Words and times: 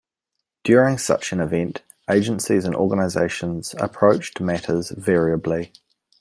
During 0.63 0.97
such 0.97 1.31
an 1.31 1.39
event, 1.39 1.83
agencies 2.09 2.65
and 2.65 2.73
organizations 2.73 3.75
approach 3.77 4.39
matters 4.39 4.89
variably. 4.97 5.73